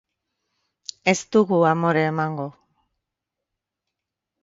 Ez 1.13 1.19
dugu 1.37 1.61
amore 1.73 2.03
emango. 2.15 2.49